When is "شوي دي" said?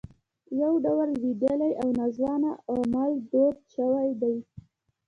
3.73-4.35